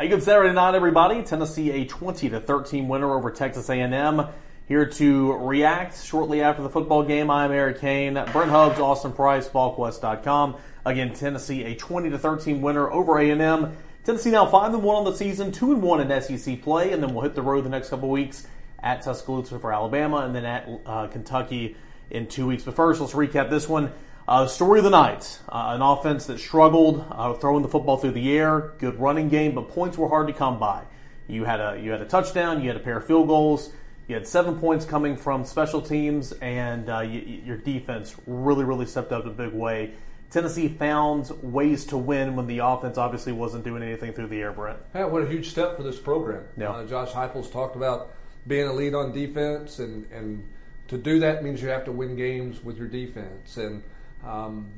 [0.00, 1.24] Hey, good Saturday night, everybody.
[1.24, 4.28] Tennessee a 20 to 13 winner over Texas A&M.
[4.68, 7.32] Here to react shortly after the football game.
[7.32, 10.56] I'm Eric Cain, Brent Hubbs, Austin Price, VolQuest.com.
[10.84, 13.76] Again, Tennessee a 20 to 13 winner over A&M.
[14.04, 17.02] Tennessee now five and one on the season, two and one in SEC play, and
[17.02, 18.46] then we'll hit the road the next couple weeks
[18.80, 21.74] at Tuscaloosa for Alabama, and then at uh, Kentucky
[22.08, 22.62] in two weeks.
[22.62, 23.90] But first, let's recap this one.
[24.28, 28.10] Uh, story of the night: uh, an offense that struggled uh, throwing the football through
[28.10, 28.74] the air.
[28.76, 30.84] Good running game, but points were hard to come by.
[31.28, 32.60] You had a you had a touchdown.
[32.60, 33.72] You had a pair of field goals.
[34.06, 38.84] You had seven points coming from special teams, and uh, you, your defense really really
[38.84, 39.94] stepped up in a big way.
[40.30, 44.52] Tennessee found ways to win when the offense obviously wasn't doing anything through the air.
[44.52, 46.44] Brent, yeah, what a huge step for this program.
[46.58, 46.72] Yeah.
[46.72, 48.12] Uh, Josh Heupel's talked about
[48.46, 50.46] being a lead on defense, and and
[50.88, 53.82] to do that means you have to win games with your defense and
[54.28, 54.68] um,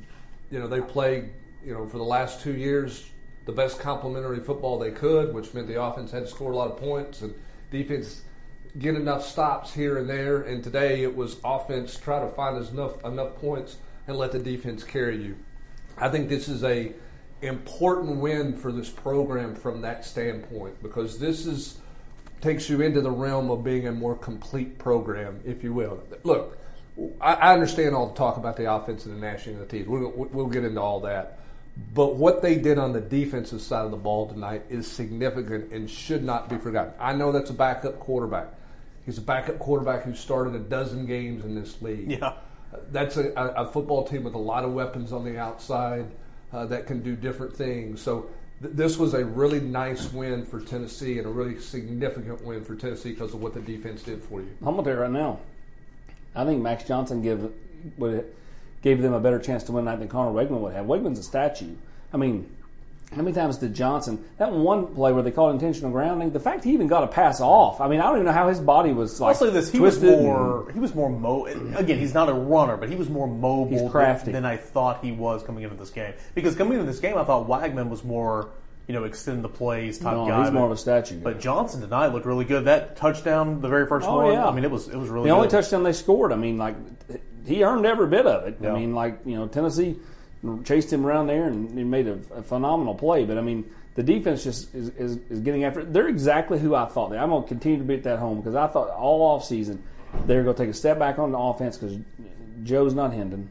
[0.49, 1.29] you know, they played,
[1.65, 3.09] you know, for the last two years,
[3.45, 6.71] the best complementary football they could, which meant the offense had to score a lot
[6.71, 7.33] of points and
[7.69, 8.21] defense
[8.79, 10.43] get enough stops here and there.
[10.43, 13.77] And today it was offense try to find enough enough points
[14.07, 15.35] and let the defense carry you.
[15.97, 16.93] I think this is a
[17.41, 21.79] important win for this program from that standpoint because this is
[22.39, 26.01] takes you into the realm of being a more complete program, if you will.
[26.23, 26.57] Look,
[27.19, 29.87] I, understand all the talk about the offense and the gnashing of the teeth.
[29.87, 31.39] We'll, we'll get into all that.
[31.93, 35.89] But what they did on the defensive side of the ball tonight is significant and
[35.89, 36.93] should not be forgotten.
[36.99, 38.47] I know that's a backup quarterback.
[39.05, 42.11] He's a backup quarterback who started a dozen games in this league.
[42.11, 42.33] Yeah.
[42.91, 46.05] That's a, a football team with a lot of weapons on the outside
[46.53, 48.01] uh, that can do different things.
[48.01, 48.29] So
[48.61, 52.75] th- this was a really nice win for Tennessee and a really significant win for
[52.75, 54.49] Tennessee because of what the defense did for you.
[54.59, 55.39] I'm going to tell you right now,
[56.35, 57.51] I think Max Johnson give
[57.97, 58.25] would
[58.81, 60.85] gave them a better chance to win tonight than Conner Weigman would have.
[60.85, 61.75] Weigman's a statue.
[62.13, 62.49] I mean,
[63.11, 66.31] how many times did Johnson that one play where they called intentional grounding?
[66.31, 67.81] The fact he even got a pass off.
[67.81, 69.35] I mean, I don't even know how his body was like.
[69.35, 71.45] I'll say this: he was more he was more mo.
[71.45, 75.11] Again, he's not a runner, but he was more mobile than, than I thought he
[75.11, 76.13] was coming into this game.
[76.35, 78.51] Because coming into this game, I thought Weigman was more
[78.87, 80.43] you know, extend the plays type no, guy.
[80.43, 81.19] He's more of a statue.
[81.19, 82.65] But Johnson tonight looked really good.
[82.65, 84.47] That touchdown, the very first oh, one, yeah.
[84.47, 85.37] I mean, it was it was really the good.
[85.37, 86.31] only touchdown they scored.
[86.31, 86.75] I mean, like
[87.45, 88.57] he earned every bit of it.
[88.59, 88.73] Yeah.
[88.73, 89.97] I mean, like you know, Tennessee
[90.63, 93.25] chased him around there and he made a, a phenomenal play.
[93.25, 95.93] But I mean, the defense just is, is, is getting after it.
[95.93, 97.17] They're exactly who I thought they.
[97.17, 99.83] I'm going to continue to beat that home because I thought all off season
[100.25, 101.97] they're going to take a step back on the offense because
[102.63, 103.49] Joe's not Hendon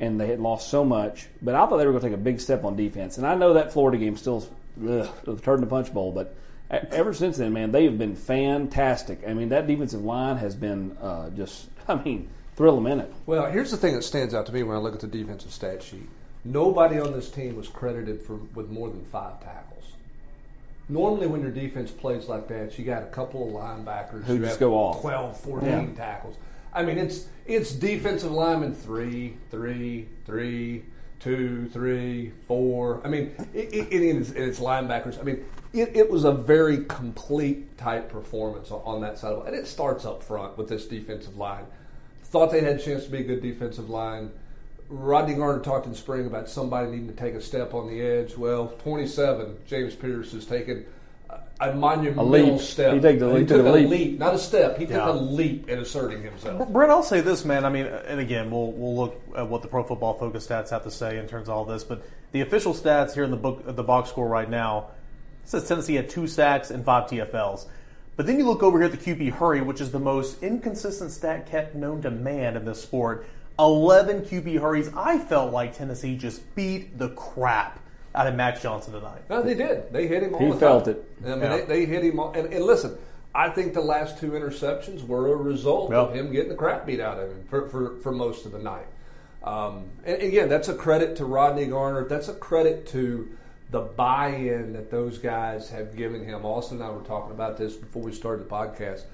[0.00, 1.28] and they had lost so much.
[1.42, 3.18] But I thought they were going to take a big step on defense.
[3.18, 4.46] And I know that Florida game still
[4.88, 6.12] ugh, the the punch bowl.
[6.12, 6.34] But
[6.70, 9.22] ever since then, man, they have been fantastic.
[9.26, 13.12] I mean, that defensive line has been uh, just, I mean, thrill a minute.
[13.26, 15.52] Well, here's the thing that stands out to me when I look at the defensive
[15.52, 16.08] stat sheet.
[16.44, 19.84] Nobody on this team was credited for with more than five tackles.
[20.88, 24.58] Normally, when your defense plays like that, you got a couple of linebackers who just
[24.58, 25.86] go off 12, 14 yeah.
[25.94, 26.36] tackles.
[26.72, 30.84] I mean, it's it's defensive linemen three, three, three,
[31.18, 33.00] two, three, four.
[33.04, 35.18] I mean, it, it, it is, it's linebackers.
[35.18, 39.48] I mean, it, it, was a very complete type performance on that side of it.
[39.48, 41.64] And it starts up front with this defensive line.
[42.24, 44.30] Thought they had a chance to be a good defensive line.
[44.90, 48.36] Rodney Garner talked in spring about somebody needing to take a step on the edge.
[48.36, 50.84] Well, 27, James Pearce has taken–
[51.60, 52.60] a monumental a leap.
[52.60, 52.94] step.
[52.94, 53.88] He, take the, he, he took a, leap.
[53.88, 54.18] leap.
[54.18, 54.78] not a step.
[54.78, 54.98] He yeah.
[54.98, 56.68] took a leap in asserting himself.
[56.68, 57.64] Brent, I'll say this, man.
[57.64, 60.84] I mean, and again, we'll we'll look at what the Pro Football Focus stats have
[60.84, 62.02] to say in terms of all this, but
[62.32, 64.88] the official stats here in the book, the box score right now
[65.44, 67.66] says Tennessee had two sacks and five TFLs.
[68.16, 71.10] But then you look over here at the QB hurry, which is the most inconsistent
[71.12, 73.26] stat kept known to man in this sport.
[73.58, 74.90] 11 QB hurries.
[74.96, 77.80] I felt like Tennessee just beat the crap
[78.18, 79.22] out of Max Johnson tonight.
[79.30, 79.92] No, they did.
[79.92, 80.94] They hit him all he the felt time.
[80.94, 81.04] it.
[81.24, 81.56] I mean, yeah.
[81.58, 82.32] they, they, hit him all.
[82.32, 82.98] And, and, listen,
[83.32, 85.98] I think the last two interceptions were a result yep.
[85.98, 88.58] of him getting the crap beat out of him for, for, for most of the
[88.58, 88.86] night.
[89.44, 92.08] Um, and again, that's a credit to Rodney Garner.
[92.08, 93.30] That's a credit to
[93.70, 96.44] the buy-in that those guys have given him.
[96.44, 99.04] Austin and I were talking about this before we started the podcast.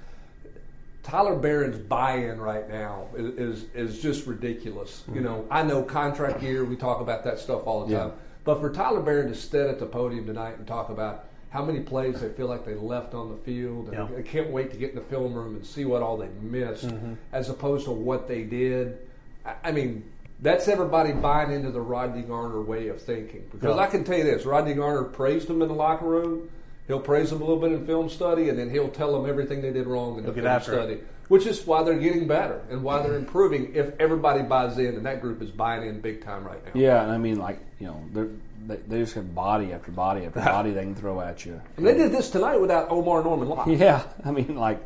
[1.02, 5.02] Tyler Baron's buy-in right now is, is, is just ridiculous.
[5.02, 5.16] Mm-hmm.
[5.16, 6.64] You know, I know contract year.
[6.64, 8.08] We talk about that stuff all the time.
[8.08, 8.23] Yeah.
[8.44, 11.80] But for Tyler Baron to stand at the podium tonight and talk about, how many
[11.80, 14.08] plays they feel like they left on the field, and Yeah.
[14.16, 16.88] they can't wait to get in the film room and see what all they missed,
[16.88, 17.12] Mm-hmm.
[17.32, 18.98] as opposed to what they did.
[19.46, 20.02] I, I mean,
[20.42, 23.44] that's everybody buying into the Rodney Garner way of thinking.
[23.52, 23.82] Because Yeah.
[23.82, 26.50] I can tell you this: Rodney Garner praised them in the locker room.
[26.88, 29.62] He'll praise them a little bit in film study, and then he'll tell them everything
[29.62, 30.94] they did wrong in the film study.
[30.94, 31.06] it.
[31.24, 31.34] Study.
[31.34, 33.74] Which is why they're getting better and why they're improving.
[33.74, 36.72] If everybody buys in, and that group is buying in big time right now.
[36.74, 38.28] Yeah, and I mean, like you know, they're,
[38.66, 41.60] they they just have body after body after body they can throw at you.
[41.76, 43.68] And they did this tonight without Omarr Norman-Lott.
[43.78, 44.80] Yeah, I mean, like,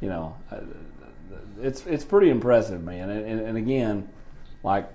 [0.00, 0.60] you know, uh,
[1.60, 3.10] it's it's pretty impressive, man.
[3.10, 4.08] And, and, and again,
[4.62, 4.88] like,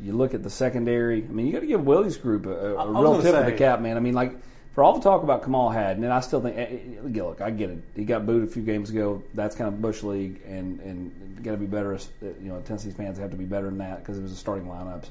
[0.00, 1.22] you look at the secondary.
[1.22, 3.52] I mean, you got to give Willie's group a, was real gonna tip of the
[3.52, 3.96] cap, man.
[3.96, 4.36] I mean, like,
[4.72, 7.50] for all the talk about Kamal Hadden, and I still think, eh, eh, look, I
[7.50, 7.78] get it.
[7.96, 9.22] He got booed a few games ago.
[9.34, 11.94] That's kind of bush league, and and got to be better.
[11.94, 14.36] as- You know, Tennessee fans have to be better than that because it was the
[14.38, 15.06] starting lineups.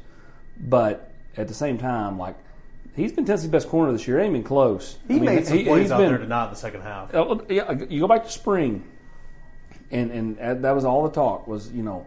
[0.59, 2.35] But at the same time, like.
[2.95, 4.19] He's been Tennessee's best corner this year.
[4.19, 4.97] Ain't been close.
[5.07, 6.81] He I mean, made some he- plays he's out been- there tonight in the second
[6.81, 7.13] half.
[7.13, 8.83] uh, yeah, you go back to spring,
[9.91, 12.05] and and uh, that was all the talk was you know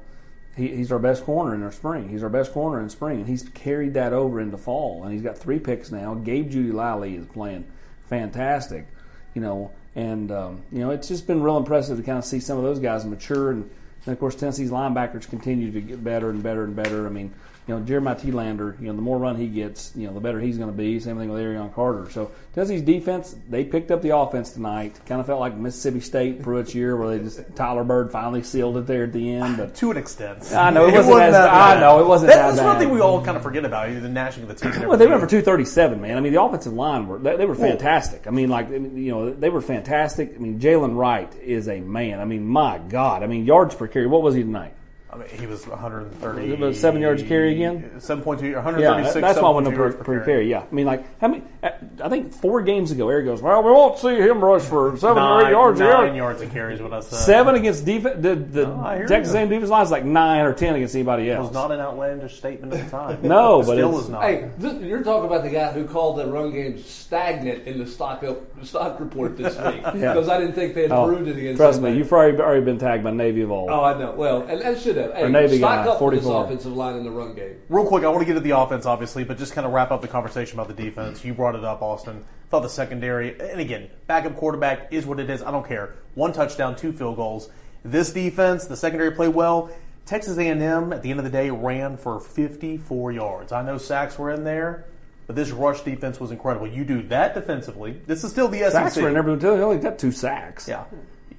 [0.56, 2.08] he, he's our best corner in our spring.
[2.08, 5.22] He's our best corner in spring, and he's carried that over into fall, and he's
[5.22, 6.14] got three picks now.
[6.14, 7.64] Gabe Judy Lally is playing
[8.08, 8.87] fantastic,
[9.34, 12.40] you know, and um, you know it's just been real impressive to kind of see
[12.40, 13.70] some of those guys mature, and,
[14.04, 17.06] and of course Tennessee's linebackers continue to get better and better and better.
[17.06, 17.32] I mean.
[17.69, 20.41] You know, Jeremiah Telander, you know, the more run he gets, you know, the better
[20.41, 20.99] he's going to be.
[20.99, 22.11] Same thing with Arion Carter.
[22.11, 24.99] So Tennessee's defense, they picked up the offense tonight.
[25.06, 28.79] Kind of felt like Mississippi State Pruitt's year, where they just Tyler Bird finally sealed
[28.79, 29.59] it there at the end.
[29.59, 30.53] But To an extent.
[30.53, 32.91] I know, it wasn't as- that I know, it wasn't That- that That's one thing
[32.91, 34.75] we all kind of forget about, the gnashing of the teeth.
[34.79, 36.17] and well, they went for two thirty seven, man.
[36.19, 38.26] I mean, the offensive line were they, they were fantastic.
[38.26, 40.32] I mean, like you know, they were fantastic.
[40.35, 42.19] I mean, Jaylen Wright is a man.
[42.19, 43.23] I mean, my God.
[43.23, 44.08] I mean, yards per carry.
[44.08, 44.75] What was he tonight?
[45.12, 46.53] I mean, he was 130.
[46.64, 47.91] It seven yards a carry again?
[47.99, 49.12] 7.2, Yeah, 136.
[49.14, 50.49] that- that's why I went 7.2 to yards per, per per carry.
[50.50, 51.43] Yeah, I mean, like how many?
[51.62, 51.69] Uh,
[52.03, 55.23] I think four games ago, Eric goes, "Well, we won't see him rush for seven
[55.23, 57.19] or eight yards nine yard." yards a carry is what I said.
[57.19, 58.17] Seven against defense.
[58.23, 59.41] The, the Oh, Texas you.
[59.41, 61.35] A&M defense line is like nine or ten against anybody else.
[61.37, 61.49] It else.
[61.49, 63.19] was not an outlandish statement at the time.
[63.23, 64.23] No, It but still it's- is not.
[64.23, 67.87] Hey, this, you're talking about the guy who called the run game stagnant in the
[67.87, 71.58] stock up, stock report this week because I didn't think they Oh, improved it against.
[71.58, 73.69] trust me, you've probably already been tagged by Navy of old.
[73.70, 74.12] Oh, I know.
[74.17, 75.14] Well, and that should have.
[75.14, 76.44] Hey, Navy stock guy, up for this 44.
[76.44, 77.56] offensive line in the run game.
[77.69, 79.90] Real quick, I want to get to the offense, obviously, but just kind of wrap
[79.90, 81.25] up the conversation about the defense.
[81.25, 82.25] You brought it up, Austin.
[82.50, 85.43] Thought the secondary, and again, backup quarterback is what it is.
[85.43, 85.94] I don't care.
[86.14, 87.49] One touchdown, two field goals.
[87.84, 89.70] This defense, the secondary played well.
[90.04, 93.52] Texas A&M, at the end of the day, ran for 54 yards.
[93.52, 94.84] I know sacks were in there,
[95.26, 96.66] but this rush defense was incredible.
[96.66, 98.00] You do that defensively.
[98.06, 98.72] This is still the SEC.
[98.72, 99.55] sacks were in everyone too.
[99.55, 100.69] He only got two sacks.
[100.69, 100.84] Yeah.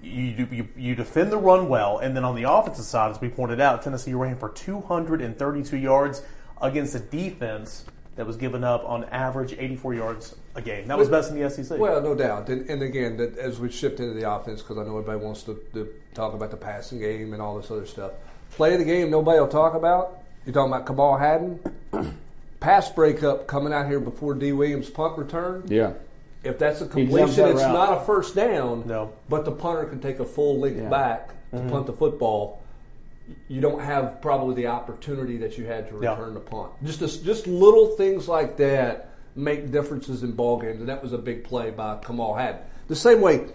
[0.04, 3.22] You, do- you, you defend the run well, and then on the offensive side, as
[3.22, 6.22] we pointed out, Tennessee ran for 232 yards
[6.62, 7.86] against a defense
[8.16, 10.88] that was giving up on average 84 yards a game.
[10.88, 11.80] That was best in the SEC.
[11.80, 12.50] Well, no doubt.
[12.50, 15.44] And, and again, that as we shift into the offense, because I know everybody wants
[15.44, 18.12] to, to talk about the passing game and all this other stuff.
[18.52, 20.20] Play of the game, nobody will talk about.
[20.46, 21.60] You're talking about Kamal Hadden.
[22.60, 25.64] Pass breakup coming out here before Dee Williams' punt return.
[25.68, 25.94] Yeah.
[26.44, 27.74] If that's a completion, it's route.
[27.74, 28.84] not a first down.
[28.86, 29.13] No.
[29.30, 30.90] But the punter can take a full length Yeah.
[30.90, 32.60] back to punt the football.
[33.48, 36.12] You don't have probably the opportunity that you had to Yeah.
[36.12, 36.72] return the punt.
[36.84, 41.13] Just a, just little things like that make differences in ball games, and that was
[41.13, 42.62] a big play by Kamal Hadden.
[42.90, 43.45] The same way,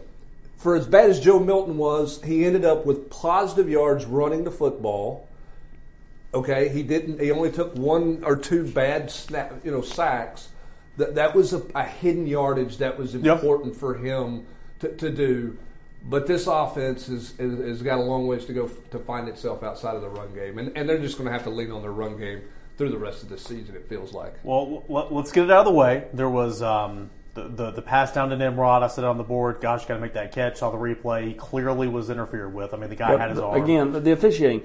[0.57, 4.51] for as bad as Joe Milton was, he ended up with positive yards running the
[4.51, 5.27] football.
[6.35, 7.21] Okay, he didn't.
[7.21, 10.49] He only took one or two bad snap, you know, sacks.
[10.99, 14.47] That that was a, a hidden yardage that was important for him
[14.81, 15.57] to, to do.
[16.05, 19.29] But this offense is, is has got a long ways to go f- to find
[19.29, 21.71] itself outside of the run game, and, and they're just going to have to lean
[21.73, 22.43] on their run game
[22.77, 23.75] through the rest of the season.
[23.75, 24.35] It feels like.
[24.45, 26.07] Well, l- let's get it out of the way.
[26.13, 28.83] There was um, the, the the pass down to Nimrod.
[28.83, 29.61] I said it on the board.
[29.61, 30.59] Gosh, got to make that catch.
[30.59, 31.29] Saw the replay.
[31.29, 32.75] He clearly was interfered with.
[32.75, 33.63] I mean, the guy But had his arm.
[33.63, 34.63] Again, the, the officiating.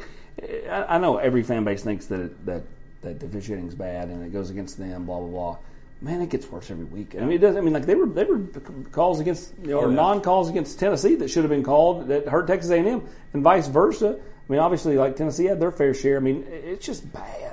[0.69, 2.63] I, I know every fan base thinks that it, that
[3.01, 5.05] that the officiating's bad and it goes against them.
[5.05, 5.57] Blah blah blah.
[6.03, 7.15] Man, it gets worse every week.
[7.15, 7.55] I mean, it does.
[7.55, 8.41] I mean, like they were they were
[8.91, 12.27] calls against you know, or non calls against Tennessee that should have been called that
[12.27, 14.19] hurt Texas A and M, and vice versa.
[14.19, 16.17] I mean, obviously, like Tennessee had their fair share.
[16.17, 17.52] I mean, it's just bad.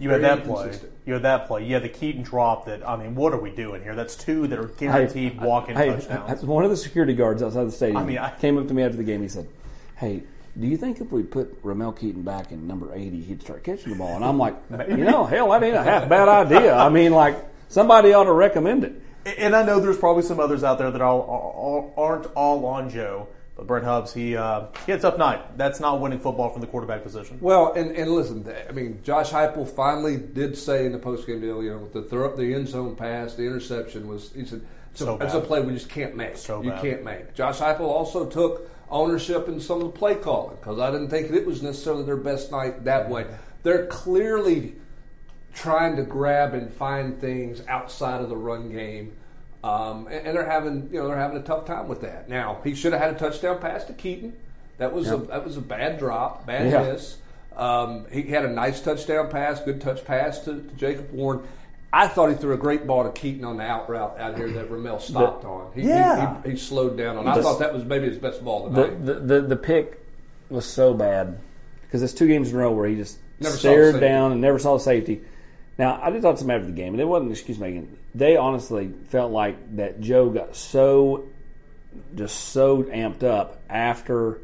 [0.00, 0.78] You had that play.
[1.04, 1.66] You had that play.
[1.66, 2.64] You had the Keyton drop.
[2.64, 3.94] That I mean, what are we doing here?
[3.94, 6.42] That's two that are guaranteed walk-in hey, touchdowns.
[6.42, 8.82] One of the security guards outside the stadium I mean, I- came up to me
[8.82, 9.20] after the game.
[9.20, 9.46] He said,
[9.96, 10.22] "Hey,
[10.58, 13.92] do you think if we put Ramel Keyton back in number eighty, he'd start catching
[13.92, 14.56] the ball?" And I'm like,
[14.88, 16.74] "You know, hell, that ain't a half bad idea.
[16.74, 17.36] I mean, like
[17.68, 19.02] somebody ought to recommend it."
[19.36, 22.88] And I know there's probably some others out there that all, all, aren't all on
[22.88, 23.28] Joe.
[23.66, 25.56] Brent Hubbs, he, uh, he had a tough night.
[25.56, 27.38] That's not winning football from the quarterback position.
[27.40, 31.62] Well, and, and listen, I mean, Josh Heupel finally did say in the postgame deal,
[31.62, 35.18] you know, the throw the end zone pass, the interception was, he said, it's, So
[35.18, 36.36] a, it's a play we just can't make.
[36.36, 36.82] So you bad.
[36.82, 37.34] can't make.
[37.34, 41.30] Josh Heupel also took ownership in some of the play calling because I didn't think
[41.30, 43.26] it was necessarily their best night that way.
[43.62, 44.76] They're clearly
[45.54, 49.16] trying to grab and find things outside of the run game.
[49.62, 52.28] Um, and, and they're having, you know, they're having a tough time with that.
[52.28, 54.34] Now he should have had a touchdown pass to Keyton.
[54.78, 56.92] That was a that was a bad drop, bad Yeah.
[56.92, 57.18] miss.
[57.54, 61.42] Um, he had a nice touchdown pass, good touch pass to, to Jacob Warren.
[61.92, 64.50] I thought he threw a great ball to Keyton on the out route out here
[64.52, 65.72] that Ramel stopped on.
[65.74, 66.40] He, he- Yeah.
[66.44, 67.26] he, he slowed down on.
[67.26, 69.56] I The- thought that was maybe his best ball of the The the, the, the
[69.56, 70.00] pick
[70.48, 71.38] was so bad
[71.82, 74.58] because it's two games in a row where he just Never stared down and never
[74.58, 75.20] saw the safety.
[75.80, 77.96] Now I did talk to some after the game, and it wasn't an excuse making.
[78.14, 81.24] They honestly felt like that Joe got so
[82.14, 84.40] just so amped up after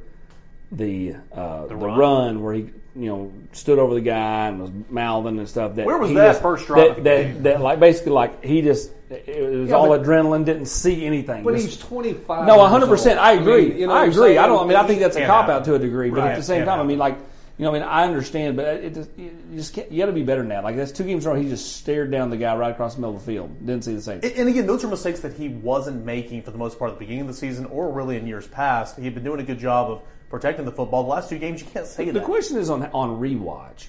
[0.73, 1.99] the uh, the, run?
[1.99, 2.43] run.
[2.43, 2.61] where he
[2.97, 5.75] you know stood over the guy and was mouthing and stuff.
[5.75, 7.43] That Where was he that just- first drive That, of the that, game?
[7.43, 11.45] that like basically like he just it was Yeah, all but- adrenaline, didn't see anything.
[11.45, 12.47] But Just- he's 25.
[12.47, 13.21] no, years hundred percent.
[13.21, 13.69] I agree.
[13.69, 14.15] mean, you know I agree.
[14.15, 14.39] saying?
[14.39, 14.65] I don't.
[14.65, 16.43] I mean, I think that's a cop out to a degree, but Right, at the
[16.43, 17.17] same can't time, I mean, like
[17.59, 20.13] you know, I mean, I understand, but it just you just can't, you got to
[20.13, 20.57] be better now.
[20.57, 20.65] that.
[20.65, 21.41] Like that's two games in a row.
[21.41, 23.65] He just stared down the guy right across the middle of the field.
[23.65, 24.21] Didn't see the same.
[24.23, 26.95] And and again, those are mistakes that he wasn't making for the most part at
[26.95, 28.99] the beginning of the season or really in years past.
[28.99, 31.05] He'd been doing a good job of protecting the football.
[31.05, 32.25] The last two games, you can't say The that.
[32.25, 33.87] question is on on rewatch.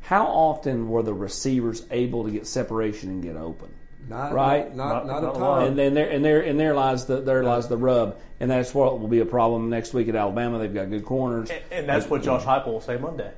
[0.00, 3.68] How often were the receivers able to get separation and get open?
[4.08, 4.74] Not, Right?
[4.74, 5.64] Not, not, Not- a not a ton.
[5.68, 8.74] And then there and there and there lies the there lies the rub, and that's
[8.74, 10.58] what will be a problem next week at Alabama.
[10.58, 11.50] They've got good corners.
[11.50, 13.30] And- and that's what Josh Heupel will say Monday.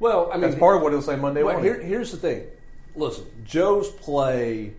[0.00, 2.44] well, I mean, That's part of what he'll say Monday Well, here, here's the thing.
[2.94, 4.74] Listen, Joe's play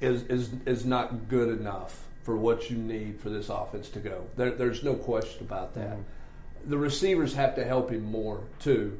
[0.00, 4.24] is is is not good enough for what you need for this offense to go.
[4.36, 5.96] There, there's no question about that.
[6.66, 8.96] The receivers have to help him more too.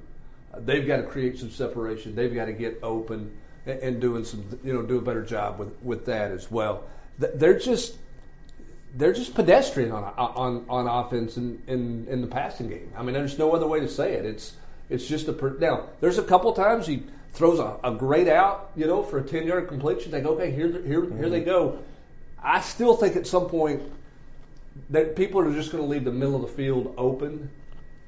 [0.53, 2.17] Uh, They've got to create some separation.
[2.17, 5.81] They've got to get open and, doing some, you know, do a better job with
[5.83, 6.85] with that as well.
[7.19, 7.97] They're just
[8.95, 12.93] they're just pedestrian on on on offense in, in in the passing game.
[12.97, 14.25] I mean, there's no other way to say it.
[14.25, 14.57] It's
[14.91, 15.89] it's just a per- now.
[16.01, 19.47] There's a couple times he throws a, a great out, you know, for a ten
[19.47, 20.11] yard completion.
[20.11, 21.45] They go, okay, here here here they mm-hmm.
[21.45, 21.79] go.
[22.43, 23.83] I still think at some point
[24.91, 27.51] that people are just going to leave the middle of the field open,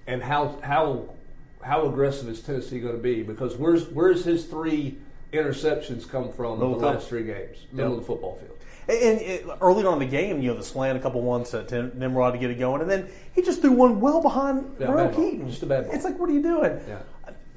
[0.07, 1.15] and how how
[1.63, 3.23] how aggressive is Tennessee going to be?
[3.23, 4.99] Because where's where's his three
[5.35, 7.67] interceptions come from in the last three games?
[7.73, 8.59] Middle of the football field.
[8.89, 11.51] And, and it, early on in the game, you know, the slant, a couple ones
[11.51, 14.77] to, to Nimrod to get it going, and then he just threw one well behind
[14.79, 15.11] Yeah.
[15.15, 15.49] Keyton.
[15.49, 15.95] Just a bad ball.
[15.95, 16.81] It's like, what are you doing?
[16.87, 16.99] Yeah.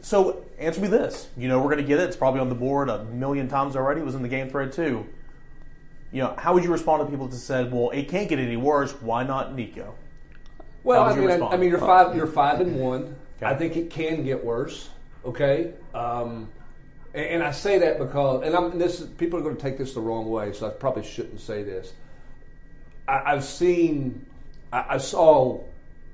[0.01, 1.27] So answer me this.
[1.35, 2.03] You know, we're going to get it.
[2.03, 4.01] It's probably on the board a million times already.
[4.01, 5.05] It was in the game thread too.
[6.11, 8.55] You know, how would you respond to people that said, "Well, it can't get any
[8.55, 8.93] worse.
[9.01, 9.95] Why not Nico?"
[10.83, 11.47] Well, I mean, I.
[11.47, 12.15] I mean, you're five.
[12.15, 13.15] You're five and one.
[13.41, 14.89] I think it can get worse.
[15.25, 16.47] Okay, um,
[17.13, 18.99] and, I say that because, and I'm this.
[18.99, 21.63] is- People are going to take this the wrong way, so I probably shouldn't say
[21.63, 21.93] this.
[23.07, 24.25] I, I've seen,
[24.71, 25.61] I, I saw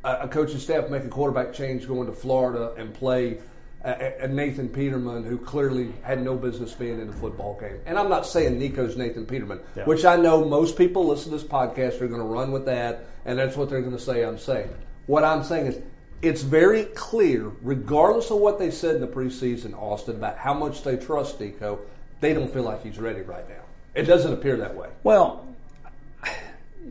[0.04, 3.40] a, a coaching staff make a quarterback change going to Florida and play
[3.84, 7.80] a, a Nathan Peterman who clearly had no business being in a football game.
[7.86, 9.84] And I'm not saying Nico's Nathan Peterman, Yeah.
[9.86, 13.06] which I know most people listen to this podcast are going to run with that,
[13.26, 14.70] and that's what they're going to say I'm saying.
[15.06, 15.82] What I'm saying is,
[16.24, 20.82] it's very clear, regardless of what they said in the preseason, Austin, about how much
[20.82, 21.80] they trust Nico,
[22.22, 23.62] they don't feel like he's ready right now.
[23.94, 24.90] It doesn't appear that way.
[25.04, 25.46] Well,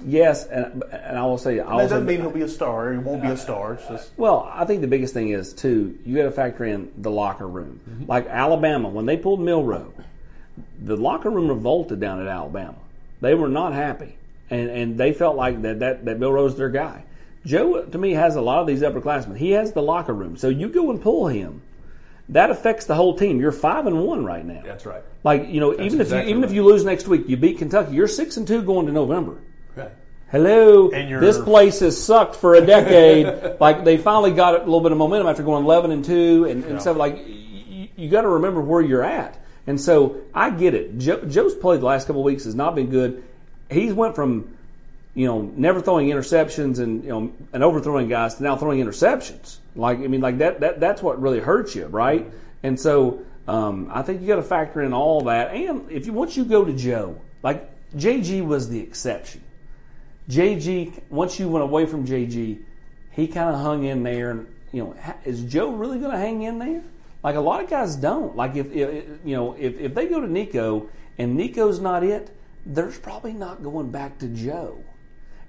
[0.05, 2.93] yes, and, and I will say, I That also, doesn't mean he'll be a star.
[2.93, 3.73] He won't be a star.
[3.75, 5.99] It's just Well, I think the biggest thing is too.
[6.05, 7.81] You got to factor in the locker room.
[7.89, 8.07] Mm-hmm.
[8.07, 9.95] Like Alabama, when they pulled Milroe,
[10.79, 12.77] the locker room revolted down at Alabama.
[13.23, 14.17] They were not happy,
[14.51, 17.05] and and they felt like that that that Milroe's their guy.
[17.45, 19.37] Joe, to me, has a lot of these upperclassmen.
[19.37, 21.63] He has the locker room, so you go and pull him.
[22.29, 23.41] that affects the whole team.
[23.41, 24.63] You're five and one right now.
[24.65, 25.03] That's right.
[25.25, 27.95] Like you know, even if you even if you lose next week, you beat Kentucky.
[27.95, 29.39] You're six and two going to November.
[29.77, 29.91] Right.
[30.31, 33.57] Hello, And you're- this place has sucked for a decade.
[33.61, 36.65] like they finally got a little bit of momentum after going eleven and two and,
[36.65, 36.97] and stuff.
[36.97, 39.39] Like you, you got to remember where you're at.
[39.67, 40.99] And so I get it.
[40.99, 43.23] Joe, Joe's played the last couple of weeks has not been good.
[43.71, 44.57] He's went from
[45.15, 49.59] you know never throwing interceptions and you know and overthrowing guys to now throwing interceptions.
[49.77, 52.31] Like I mean, like that that that's what really hurts you, right?
[52.63, 55.53] And so um, I think you got to factor in all that.
[55.55, 59.43] And if you once you go to Joe, like JG was the exception.
[60.29, 62.63] JG, once you went away from JG,
[63.11, 64.31] he kind of hung in there.
[64.31, 66.83] And you know, is Joe really going to hang in there?
[67.23, 68.35] Like a lot of guys don't.
[68.37, 70.89] Like if, if you know, if, if they go to Nico
[71.19, 72.31] and Nico's not it,
[72.65, 74.83] there's probably not going back to Joe.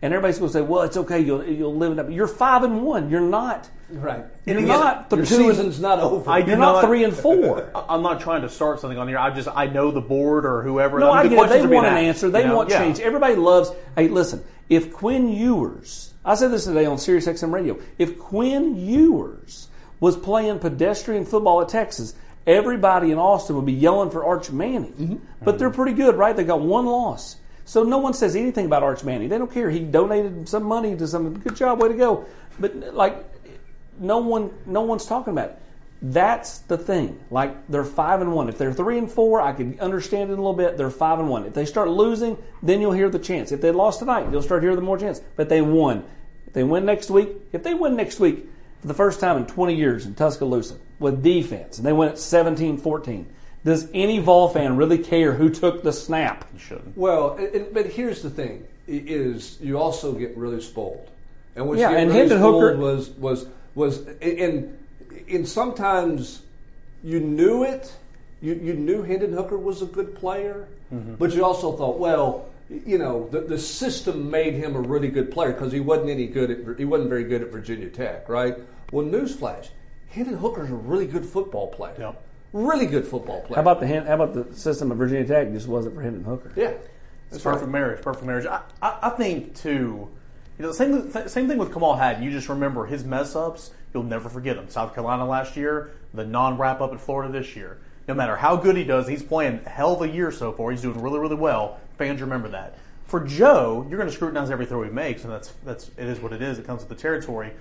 [0.04, 1.22] And everybody's going to say, "Well, it's okay.
[1.22, 3.10] You'll you'll live it up." You're five and one.
[3.10, 3.70] You're not.
[3.90, 4.26] Right.
[4.46, 6.30] You're again, not the Your season- season's not over.
[6.30, 7.72] I You're not not- three and four.
[7.74, 9.18] I- I'm not trying to start something on here.
[9.18, 11.00] I just I know the board or whoever.
[11.00, 11.50] No, I I mean, the get it.
[11.50, 12.30] They questions are being want an asked, answer.
[12.32, 12.56] They you know?
[12.58, 12.80] want Yeah.
[12.80, 13.00] change.
[13.00, 13.72] Everybody loves.
[13.96, 14.44] Hey, listen.
[14.70, 17.78] If Quinn Ewers, I said this today on Sirius XM Radio.
[17.98, 19.70] If Quinn Ewers
[20.02, 22.14] was playing pedestrian football at Texas,
[22.46, 24.92] everybody in Austin would be yelling for Arch Manning.
[24.94, 25.16] Mm-hmm.
[25.46, 26.36] But they're pretty good, right?
[26.36, 27.38] They got one loss.
[27.66, 29.30] So no one says anything about Arch Manning.
[29.30, 29.70] They don't care.
[29.70, 31.40] He donated some money to some.
[31.40, 32.26] Good job, way to go.
[32.60, 33.24] But like,
[34.00, 35.60] no one, no one's talking about it.
[36.02, 37.18] That's the thing.
[37.32, 38.50] Like they're five and one.
[38.50, 40.76] If they're three and four, I can understand it a little bit.
[40.78, 41.46] They're five and one.
[41.46, 43.54] If they start losing, then you'll hear the chance.
[43.54, 45.22] If they lost tonight, you'll start hearing the more chance.
[45.38, 46.04] But they won.
[46.46, 48.46] If they win next week, if they win next week
[48.82, 52.16] for the first time in 20 years in Tuscaloosa with defense, and they win at
[52.16, 53.26] 17-14,
[53.66, 56.46] does any Vol fan really care who took the snap?
[56.54, 56.98] You shouldn't.
[56.98, 61.10] Well, and- and- but here's the thing: is you also get really spoiled,
[61.56, 64.78] and what Yeah, you get and really Hendon spoiled Hooker- was was was in
[65.28, 66.42] in sometimes
[67.04, 67.94] you knew it,
[68.42, 71.16] you you knew Hendon Hooker was a good player, Mm-hmm.
[71.16, 75.32] but you also thought, well, you know, the, the system made him a really good
[75.32, 78.58] player because he wasn't any good at he wasn't very good at Virginia Tech, right?
[78.92, 79.70] Well, newsflash,
[80.10, 81.96] Hendon Hooker's a really good football player.
[81.98, 82.22] Yep.
[82.54, 83.56] Really good football player.
[83.56, 86.54] How about the how about the system of Virginia Tech just wasn't for Hendon Hooker?
[86.56, 86.74] yeah?
[87.32, 88.02] It's perfect marriage.
[88.04, 88.46] Perfect marriage.
[88.46, 90.08] I, I, I think too.
[90.60, 92.22] You know, the same th- same thing with Kamal Hadden.
[92.22, 93.72] You just remember his mess ups.
[93.92, 94.70] You'll never forget them.
[94.70, 97.80] South Carolina last year, the non wrap up at Florida this year.
[98.08, 100.70] No matter how good he does, he's playing hell of a year so far.
[100.70, 101.80] He's doing really really well.
[101.98, 102.78] Fans remember that.
[103.08, 106.20] For Joe, you're going to scrutinize every throw he makes, and that's that's it is
[106.20, 106.60] what it is.
[106.60, 107.52] It comes with the territory.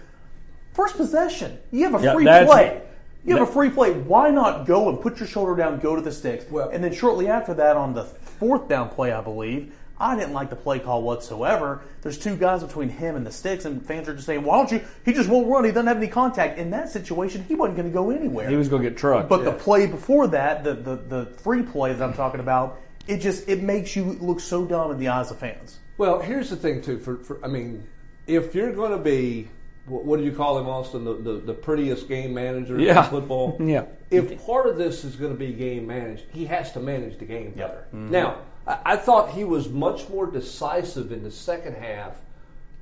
[0.75, 2.83] First possession, you have a Yeah, free play.
[3.25, 3.93] You have a free play.
[3.93, 6.93] Why not go and put your shoulder down, go to the sticks, Well- and then
[6.93, 10.81] shortly after that, on the fourth down play, I believe, I didn't like the play
[10.81, 11.83] call whatsoever.
[12.01, 14.73] There's two guys between him and the sticks, and fans are just saying, "Why don't
[14.73, 14.81] you?
[15.05, 15.63] He just won't run.
[15.65, 18.49] He doesn't have any contact." In that situation, he wasn't going to go anywhere.
[18.49, 19.29] He was going to get trucked.
[19.29, 23.19] But the play before that, the, the the free play that I'm talking about, it
[23.19, 25.79] just it makes you look so dumb in the eyes of fans.
[25.99, 26.99] Well, here's the thing too.
[26.99, 27.87] For, for I mean,
[28.27, 29.51] if you're going to be,
[29.87, 31.05] what, what do you call him, Austin?
[31.05, 33.05] The, the, the prettiest game manager Yeah.
[33.05, 33.57] in football.
[33.61, 33.85] Yeah.
[34.11, 37.25] If part of this is going to be game managed, he has to manage the
[37.25, 37.69] game Yep.
[37.69, 37.81] better.
[37.89, 38.11] Mm-hmm.
[38.11, 42.17] Now, I, I thought he was much more decisive in the second half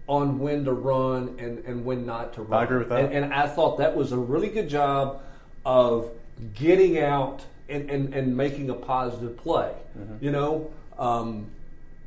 [0.09, 2.61] on when to run and, and when not to run.
[2.61, 3.05] I agree with that.
[3.05, 5.23] And, and I thought that was a really good job
[5.65, 6.11] of
[6.55, 9.73] getting out and, and, and making a positive play.
[9.97, 10.25] Mm-hmm.
[10.25, 11.47] You know, um,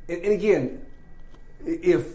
[0.08, 0.84] and, and again,
[1.64, 2.06] if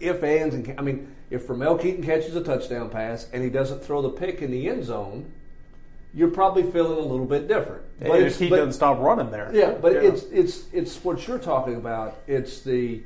[0.00, 3.82] if ands and I mean if Ramel Keyton catches a touchdown pass and he doesn't
[3.82, 5.32] throw the pick in the end zone,
[6.14, 7.82] you're probably feeling a little bit different.
[7.98, 11.38] But if he but- doesn't stop running there, yeah, but it's it's it's what you're
[11.38, 12.18] talking about.
[12.26, 13.02] It's the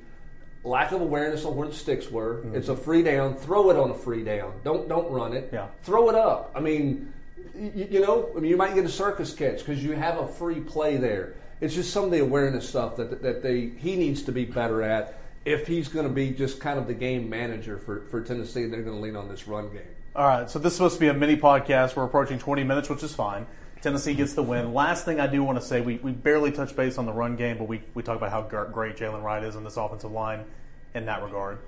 [0.65, 2.37] lack of awareness on where the sticks were.
[2.39, 2.57] Mm-hmm.
[2.57, 3.37] It's a free down.
[3.37, 4.55] Throw it on a free down.
[4.65, 5.51] Don't don't run it.
[5.53, 5.69] Yeah.
[5.85, 6.51] Throw it up.
[6.57, 7.13] I mean,
[7.55, 10.27] you, you know, I mean, you might get a circus catch because you have a
[10.27, 11.35] free play there.
[11.61, 14.83] It's just some of the awareness stuff that that they he needs to be better
[14.83, 18.67] at if he's going to be just kind of the game manager for for Tennessee.
[18.67, 19.83] They're going to lean on this run game.
[20.15, 21.95] All right, so this is supposed to be a mini podcast.
[21.95, 23.47] We're approaching 20 minutes, which is fine.
[23.83, 24.73] Tennessee gets the win.
[24.73, 27.37] Last thing I do want to say, we, we barely touched base on the run
[27.37, 30.45] game, but we, we talk about how great Jaylen Wright is in this offensive line
[30.95, 31.59] in that regard.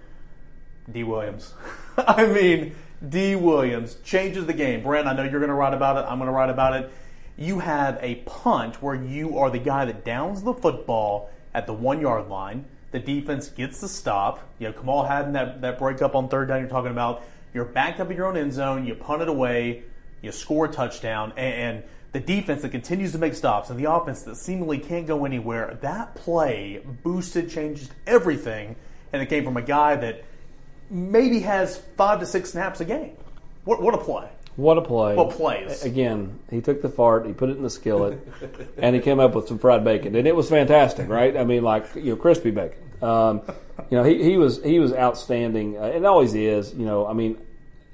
[0.90, 1.52] Dee Williams.
[1.98, 2.74] I mean,
[3.06, 4.82] Dee Williams changes the game.
[4.82, 6.10] Brent, I know you're going to write about it.
[6.10, 6.90] I'm going to write about it.
[7.36, 11.74] You have a punt where you are the guy that downs the football at the
[11.74, 12.64] one yard line.
[12.90, 14.40] The defense gets the stop.
[14.58, 17.22] You know, Kamal Hadden, that, that breakup on third down you're talking about.
[17.52, 18.86] You're backed up in your own end zone.
[18.86, 19.82] You punt it away.
[20.22, 21.32] You score a touchdown.
[21.36, 25.06] And, and the defense that continues to make stops and the offense that seemingly can't
[25.06, 28.76] go anywhere, that play boosted, changed everything.
[29.12, 30.24] And it came from a guy that
[30.90, 33.16] maybe has five to six snaps a game.
[33.64, 34.28] What, what a play.
[34.58, 35.14] What a play!
[35.14, 35.84] What plays?
[35.84, 38.18] Again, he took the fart, he put it in the skillet,
[38.76, 41.36] and he came up with some fried bacon, and it was fantastic, right?
[41.36, 42.76] I mean, like you know, crispy bacon.
[43.00, 43.42] Um,
[43.88, 45.78] you know, he, he was he was outstanding.
[45.78, 46.74] Uh, it always is.
[46.74, 47.38] You know, I mean,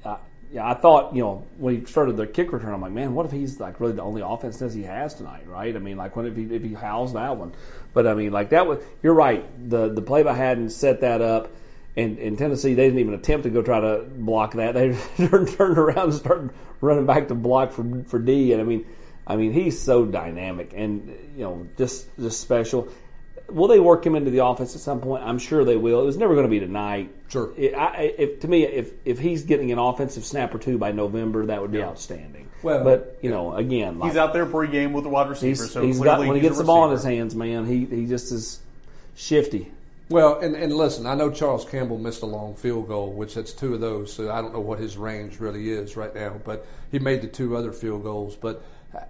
[0.07, 0.17] I,
[0.53, 3.27] yeah, I thought you know when he started the kick return, I'm like, man, what
[3.27, 5.77] if he's like really the only offense that he has tonight, right?
[5.77, 7.53] I mean, like what if he if he howls that one?
[7.93, 9.45] But I mean, like that was you're right.
[9.69, 11.51] The the play by Hadden set that up.
[11.97, 14.75] And in Tennessee, they didn't even attempt to go try to block that.
[14.75, 14.97] They
[15.29, 18.53] turned around and started running back to block for for D.
[18.53, 18.85] And I mean,
[19.27, 22.89] I mean, he's so dynamic and you know just just special.
[23.49, 25.23] Will they work him into the offense at some point?
[25.23, 26.01] I'm sure they will.
[26.01, 27.15] It was never going to be tonight.
[27.29, 27.53] Sure.
[27.59, 30.93] It, I, if, to me, if if he's getting an offensive snap or two by
[30.93, 32.49] November, that would be outstanding.
[32.63, 35.63] Well, but you know, again, like, He's out there pregame with the wide receiver.
[35.63, 38.07] he's, so he's got when he gets the ball in his hands, man, he he
[38.07, 38.61] just is
[39.15, 39.71] shifty.
[40.11, 43.53] Well, and, and listen, I know Charles Campbell missed a long field goal, which that's
[43.53, 44.13] two of those.
[44.13, 47.27] So I don't know what his range really is right now, but he made the
[47.29, 48.37] two other field goals.
[48.37, 48.63] But
[48.95, 49.01] uh,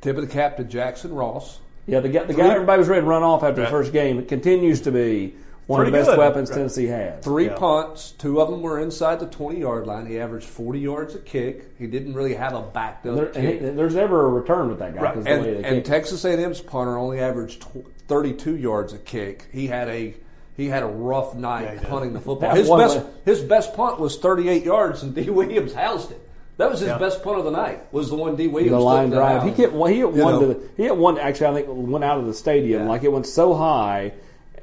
[0.00, 1.58] tip of the cap to Jackson Ross.
[1.86, 4.18] Yeah, the guy, the guy everybody was ready to run off after the first game.
[4.18, 5.34] It continues to be
[5.66, 6.18] one of the best good.
[6.18, 6.56] weapons Right.
[6.56, 7.24] Tennessee has.
[7.24, 7.56] Three Yeah.
[7.56, 10.06] punts, two of them were inside the 20 yard line.
[10.06, 11.64] He averaged 40 yards a kick.
[11.78, 13.36] He didn't really have a backed up There, kick.
[13.60, 15.14] and he- there's never a return with that guy.
[15.16, 15.84] the and, way they and.
[15.84, 19.46] Texas A&M's punter only averaged tw- 32 yards a kick.
[19.52, 20.14] He had a
[20.58, 21.88] he had a rough night he did.
[21.88, 22.50] punting the football.
[22.50, 26.20] That His best was- his best punt was 38 yards, and Dee Williams housed it.
[26.58, 26.98] That was his Yeah.
[26.98, 27.80] best punt of the night.
[27.92, 29.44] Was the one Dee Williams the line drive.
[29.44, 29.56] He out.
[29.56, 29.90] hit one.
[29.92, 30.40] He hit You one know.
[30.40, 30.60] to the.
[30.76, 31.16] He hit one.
[31.16, 32.82] Actually, I think went out of the stadium.
[32.82, 32.88] Yeah.
[32.88, 34.12] Like it went so high,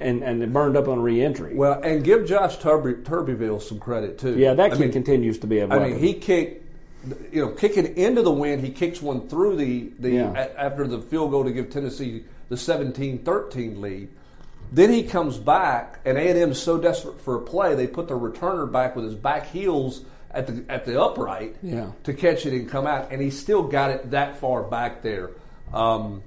[0.01, 1.55] and and it burned up on reentry.
[1.55, 4.37] Well, and give Josh Turby, Turbyville some credit too.
[4.37, 5.91] yeah, that I kid mean, continues to be a I weapon.
[5.91, 6.65] mean, he kicked,
[7.33, 8.61] you know, kicking into the wind.
[8.61, 10.33] He kicks one through the the Yeah.
[10.35, 14.09] a- after the field goal to give Tennessee the 17-13 lead.
[14.75, 18.19] Then he comes back, and A&M is so desperate for a play, they put the
[18.19, 21.91] returner back with his back heels at the at the upright Yeah.
[22.03, 25.29] to catch it and come out, and he still got it that far back there.
[25.73, 26.23] Um,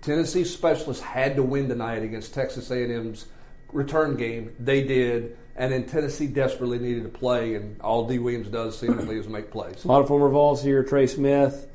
[0.00, 3.26] Tennessee specialists had to win tonight against Texas A&M's
[3.72, 4.52] return game.
[4.60, 9.16] They did, and then Tennessee desperately needed to play, and all Dee Williams does seemingly
[9.18, 9.84] is make plays.
[9.84, 10.84] a lot of former Vols here.
[10.84, 11.66] Trey Smith,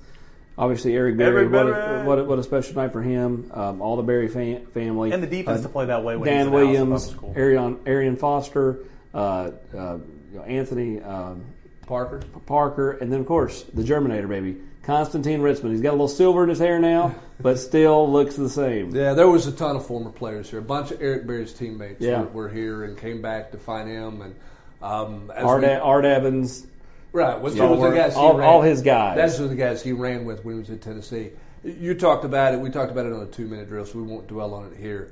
[0.58, 1.42] obviously Eric Berry.
[1.46, 3.50] Eric what, a, what, a, what a special night for him.
[3.54, 6.28] Um, all the Berry fam- family And the defense Uh, to play that way when
[6.30, 7.34] Dan in the house, Williams, that cool.
[7.36, 8.80] Arian, Arian Foster,
[9.13, 9.98] uh, uh,
[10.46, 11.44] Anthony um,
[11.86, 12.22] Parker.
[12.46, 15.74] Parker, and then of course the Germinator baby, Constantine Richmond.
[15.74, 18.96] He's got a little silver in his hair now, but still looks the same.
[18.96, 20.60] Yeah, there was a ton of former players here.
[20.60, 22.22] A bunch of Eric Berry's teammates Yeah.
[22.22, 24.22] were, were here and came back to find him.
[24.22, 24.36] And
[24.82, 26.68] um, as Art, we- Art Evans,
[27.13, 29.15] Right, Yeah, those are the guys all- ran- all his guys.
[29.15, 31.30] That's the guys he ran with when he was in Tennessee.
[31.63, 32.60] You talked about it.
[32.60, 35.12] We talked about it on a two-minute drill, so we won't dwell on it here.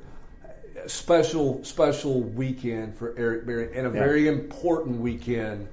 [0.88, 5.68] Special, special weekend for Eric Berry, and a very important weekend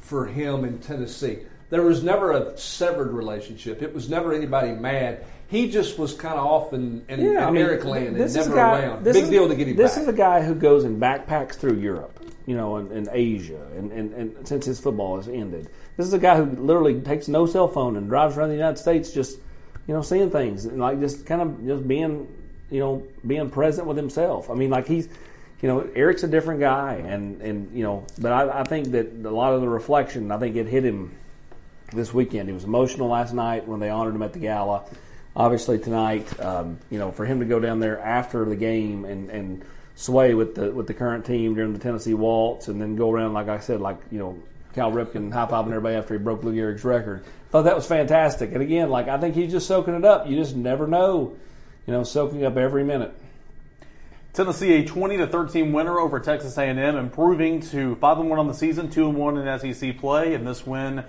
[0.00, 1.40] for him in Tennessee.
[1.70, 3.82] There was never a severed relationship.
[3.82, 5.24] It was never anybody mad.
[5.48, 8.54] He just was kind of off in, in, in I mean, Eric land and never
[8.54, 9.04] guy- around.
[9.04, 10.02] Big is- deal to get him This back.
[10.02, 13.92] is a guy who goes and backpacks through Europe, you know, in, and Asia, and,
[13.92, 15.68] and, and since his football has ended.
[15.96, 18.78] This is a guy who literally takes no cell phone and drives around the United
[18.78, 19.38] States just,
[19.86, 22.28] you know, seeing things and like just kind of just being,
[22.70, 24.50] you know, being present with himself.
[24.50, 25.08] I mean, like he's,
[25.60, 29.12] you know, Eric's a different guy, and and you know, but I, I think that
[29.24, 31.16] a lot of the reflection, I think it hit him
[31.92, 32.48] this weekend.
[32.48, 34.84] He was emotional last night when they honored him at the gala.
[35.34, 39.30] Obviously tonight, um, you know, for him to go down there after the game and,
[39.30, 43.10] and sway with the with the current team during the Tennessee Waltz, and then go
[43.10, 44.42] around like I said, like you know,
[44.74, 47.24] Cal Ripken high fiving everybody after he broke Lou Gehrig's record.
[47.50, 48.52] Thought that was fantastic.
[48.52, 50.26] And again, like I think he's just soaking it up.
[50.26, 51.36] You just never know,
[51.86, 53.14] you know, soaking up every minute.
[54.32, 58.48] Tennessee a 20 to 13 winner over Texas A&M, improving to 5 and 1 on
[58.48, 61.04] the season, 2 and 1 in SEC play, and this win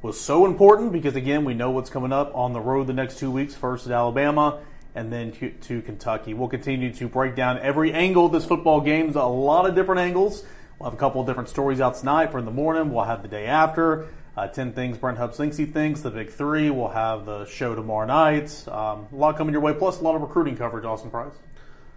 [0.00, 3.18] was so important because again, we know what's coming up on the road the next
[3.18, 4.60] 2 weeks, first at Alabama
[4.94, 6.34] and then to, Kentucky.
[6.34, 10.00] We'll continue to break down every angle of this football game, a lot of different
[10.00, 10.44] angles.
[10.78, 12.92] We'll have a couple of different stories out tonight for in the morning.
[12.92, 14.08] We'll have the day after.
[14.36, 16.70] Uh, 10 things Brent he thinks, the big three.
[16.70, 18.66] We'll have the show tomorrow night.
[18.68, 21.32] Um, a lot coming your way, plus a lot of recruiting coverage, Austin Price.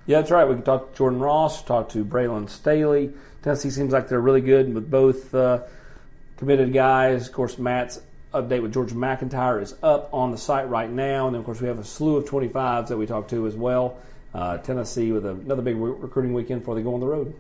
[0.07, 0.47] Yeah, that's right.
[0.47, 3.13] We can talk to Jordan Ross, talk to Braylon Staley.
[3.43, 5.61] Tennessee seems like they're really good with both uh,
[6.37, 7.27] committed guys.
[7.27, 8.01] Of course, Matt's
[8.33, 11.27] update with Georgia McIntyre is up on the site right now.
[11.27, 13.55] And then, of course, we have a slew of 25s that we talked to as
[13.55, 13.97] well.
[14.33, 17.33] Uh, Tennessee with another big re- recruiting weekend before they go on the road.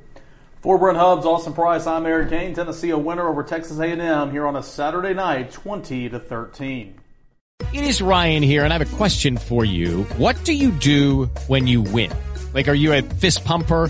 [0.61, 2.53] For Brent Hubbs, Austin Price, I'm Eric Cain.
[2.53, 6.99] Tennessee a winner over Texas A&M here on a Saturday night, 20 to 13.
[7.73, 10.03] It is Ryan here, and I have a question for you.
[10.17, 12.11] What do you do when you win?
[12.53, 13.89] Like, are you a fist pumper?